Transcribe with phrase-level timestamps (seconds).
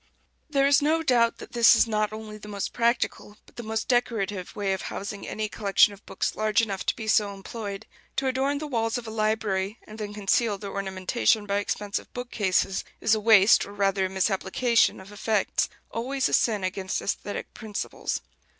[0.49, 3.87] There is no doubt that this is not only the most practical, but the most
[3.87, 7.85] decorative, way of housing any collection of books large enough to be so employed.
[8.15, 12.83] To adorn the walls of a library, and then conceal their ornamentation by expensive bookcases,
[12.99, 18.21] is a waste, or rather a misapplication, of effects always a sin against æsthetic principles.